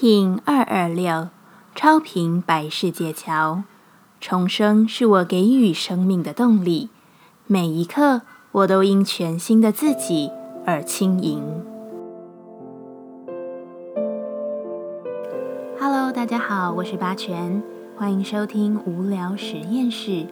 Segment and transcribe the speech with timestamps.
[0.00, 1.26] King 二二六
[1.74, 3.64] 超频白世界桥，
[4.20, 6.90] 重生是我给予生命的动力。
[7.48, 8.22] 每一刻，
[8.52, 10.30] 我都因全新的自己
[10.64, 11.42] 而轻盈。
[15.80, 17.60] Hello，大家好，我是八全，
[17.96, 20.28] 欢迎收听无聊实验室，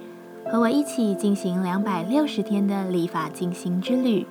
[0.48, 4.25] 和我一起进行两百六十天的立法进行之旅，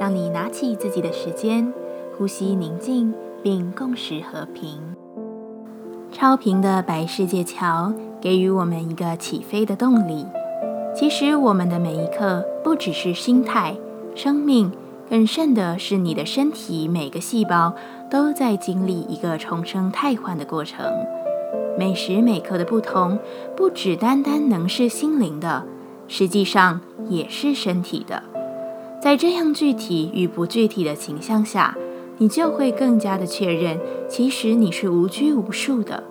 [0.00, 1.72] 让你拿起自己的时间，
[2.18, 3.14] 呼吸宁静。
[3.42, 4.80] 并共识和平。
[6.10, 10.26] 超频的白世界桥给予我们一个起飞的动力。
[10.94, 13.74] 其实，我们的每一刻不只是心态、
[14.14, 14.70] 生命，
[15.08, 17.74] 更甚的是你的身体每个细胞
[18.10, 20.84] 都在经历一个重生汰换的过程。
[21.78, 23.18] 每时每刻的不同，
[23.56, 25.64] 不只单单能是心灵的，
[26.06, 28.22] 实际上也是身体的。
[29.00, 31.74] 在这样具体与不具体的形象下。
[32.22, 36.04] 你就会更加的确认，其实你是无拘无束的，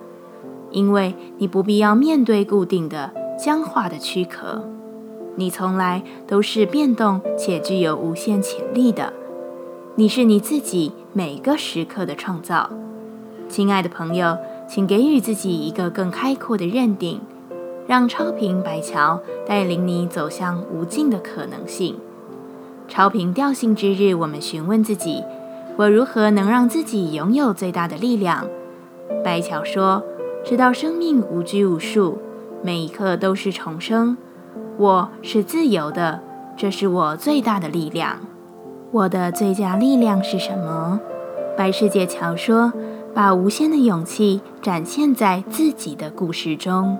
[0.70, 3.10] 因为你不必要面对固定的
[3.42, 4.62] 僵化的躯壳，
[5.36, 9.14] 你从来都是变动且具有无限潜力的。
[9.94, 12.68] 你是你自己每个时刻的创造，
[13.48, 14.36] 亲爱的朋友，
[14.68, 17.22] 请给予自己一个更开阔的认定，
[17.86, 21.96] 让超频白桥带领你走向无尽的可能性。
[22.86, 25.24] 超频调性之日，我们询问自己。
[25.76, 28.46] 我如何能让自己拥有最大的力量？
[29.24, 30.02] 白桥说
[30.44, 32.18] ：“知道生命无拘无束，
[32.62, 34.16] 每一刻都是重生。
[34.76, 36.20] 我是自由的，
[36.56, 38.20] 这是我最大的力量。
[38.90, 41.00] 我的最佳力量是什么？”
[41.56, 42.72] 白世界桥说
[43.14, 46.98] ：“把无限的勇气展现在自己的故事中。”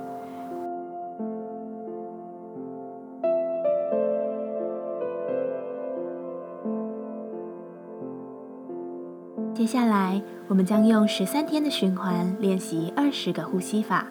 [9.63, 14.09] 接下来，我们将用十三天的循环练习二十个呼吸法。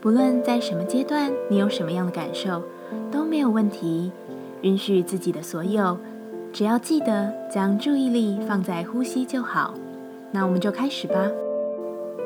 [0.00, 2.64] 不论在什么阶段，你有什么样的感受，
[3.08, 4.10] 都没有问题。
[4.62, 5.96] 允许自己的所有，
[6.52, 9.72] 只要记得将注意力放在呼吸就好。
[10.32, 11.30] 那我们就开始吧。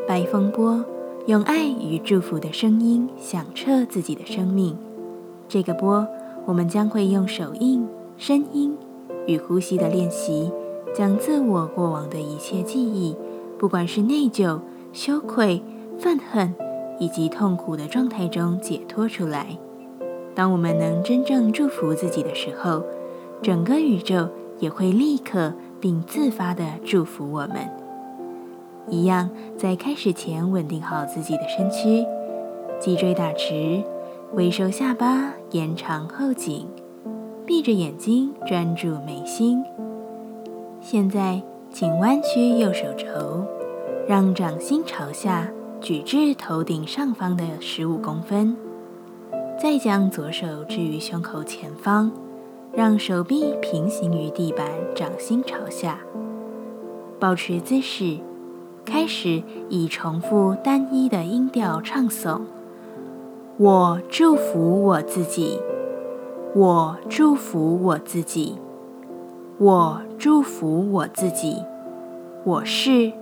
[0.09, 0.82] 白风波，
[1.27, 4.75] 用爱与祝福的声音响彻自己的生命。
[5.47, 6.09] 这个波，
[6.47, 8.75] 我们将会用手印、声音
[9.27, 10.50] 与呼吸的练习。
[10.94, 13.16] 将自我过往的一切记忆，
[13.58, 14.60] 不管是内疚、
[14.92, 15.62] 羞愧、
[15.98, 16.54] 愤恨
[16.98, 19.58] 以及痛苦的状态中解脱出来。
[20.34, 22.82] 当我们能真正祝福自己的时候，
[23.42, 27.69] 整个宇宙也会立刻并自发地祝福我们。
[28.88, 32.04] 一样，在开始前稳定好自己的身躯，
[32.81, 33.82] 脊椎打直，
[34.34, 36.66] 微收下巴，延长后颈，
[37.47, 39.62] 闭着眼睛专注眉心。
[40.84, 43.06] 现在，请弯曲右手肘，
[44.09, 45.48] 让掌心朝下
[45.81, 48.56] 举至头顶上方的十五公分。
[49.56, 52.10] 再将左手置于胸口前方，
[52.72, 56.00] 让手臂平行于地板，掌心朝下。
[57.20, 58.19] 保持姿势，
[58.84, 62.41] 开始以重复单一的音调唱诵
[63.56, 65.60] ：“我祝福我自己，
[66.56, 68.56] 我祝福我自己。”
[69.58, 71.62] 我祝福我自己，
[72.42, 73.12] 我是，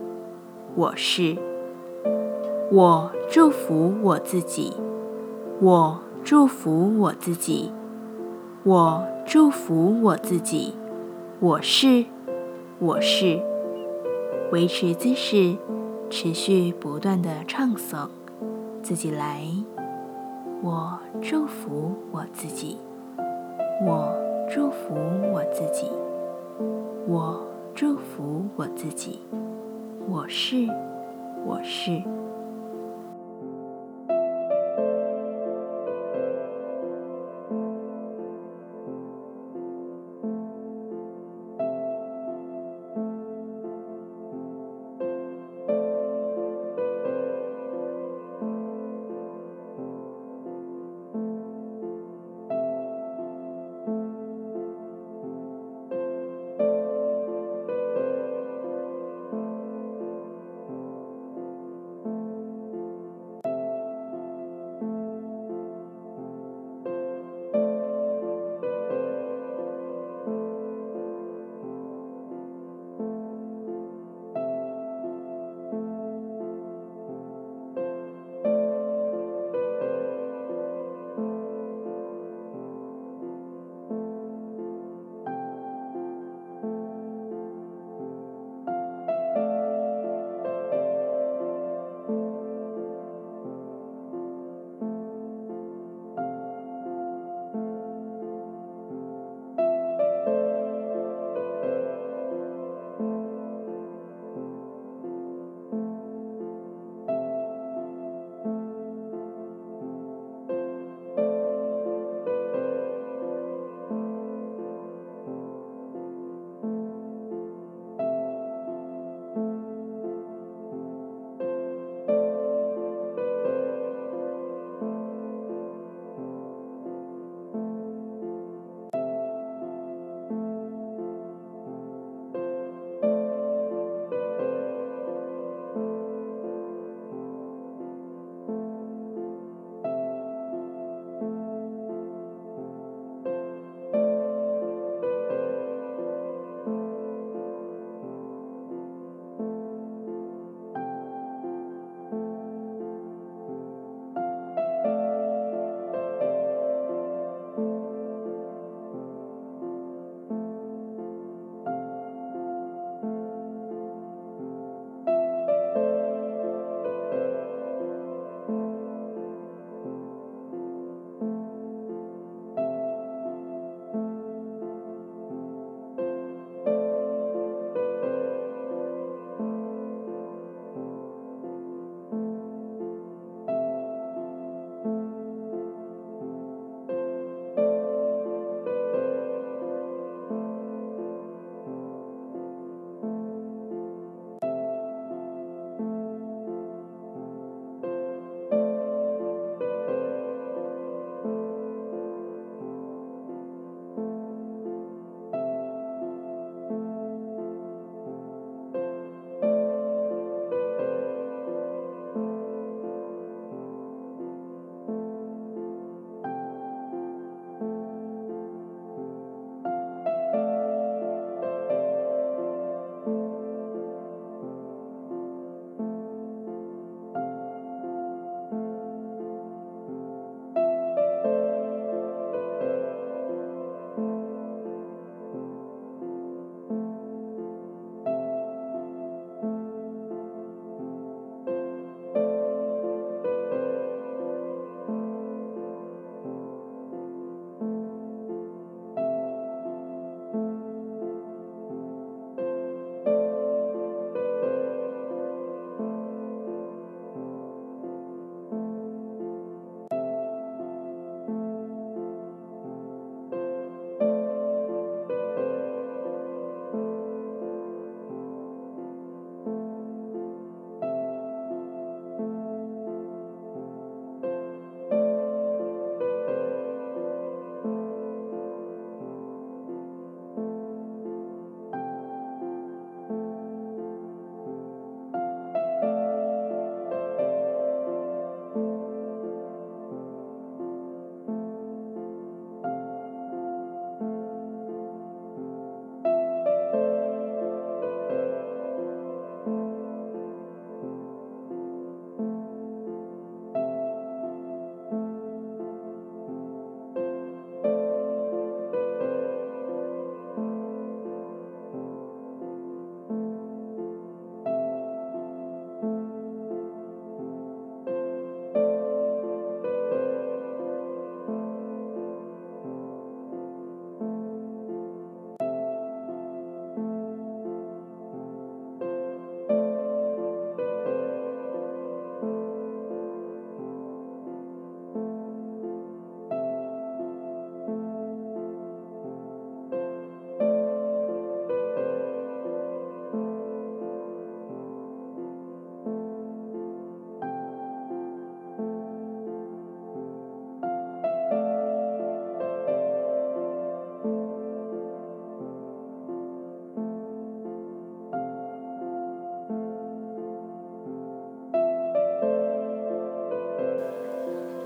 [0.77, 1.37] 我是。
[2.71, 4.73] 我祝福我自己，
[5.61, 7.73] 我祝福我自己，
[8.63, 10.75] 我祝福我自己，
[11.41, 12.05] 我是，
[12.79, 13.41] 我是。
[14.53, 15.57] 维持姿势，
[16.09, 18.09] 持续不断的唱诵，
[18.83, 19.43] 自己来。
[20.63, 22.79] 我祝福我自己，
[23.85, 24.15] 我
[24.49, 24.95] 祝福
[25.33, 25.87] 我自己。
[27.07, 27.45] 我
[27.75, 29.21] 祝福我自己，
[30.09, 30.67] 我是，
[31.45, 32.03] 我是。